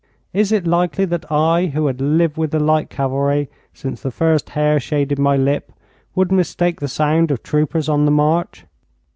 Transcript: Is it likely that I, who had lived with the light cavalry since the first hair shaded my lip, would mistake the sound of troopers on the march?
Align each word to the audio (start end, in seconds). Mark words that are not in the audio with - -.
Is 0.33 0.51
it 0.51 0.65
likely 0.65 1.05
that 1.05 1.31
I, 1.31 1.67
who 1.67 1.85
had 1.85 2.01
lived 2.01 2.35
with 2.35 2.49
the 2.49 2.59
light 2.59 2.89
cavalry 2.89 3.51
since 3.71 4.01
the 4.01 4.09
first 4.09 4.49
hair 4.57 4.79
shaded 4.79 5.19
my 5.19 5.37
lip, 5.37 5.71
would 6.15 6.31
mistake 6.31 6.79
the 6.79 6.87
sound 6.87 7.29
of 7.29 7.43
troopers 7.43 7.87
on 7.87 8.05
the 8.05 8.11
march? 8.11 8.65